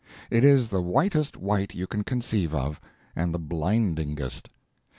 [0.31, 2.81] It is the whitest white you can conceive of,
[3.15, 4.49] and the blindingest.